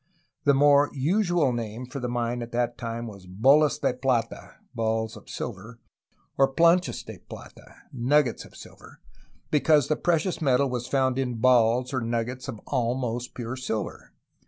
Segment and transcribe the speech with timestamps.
[0.45, 5.15] The more usual name for the mine at that time was Bolas de Plata (Balls
[5.15, 5.79] of Silver),
[6.39, 8.99] or Planchas de Plata (Nuggets of Silver),
[9.51, 14.15] because the pre cious metal was found in balls, or nuggets, of almost pure silver.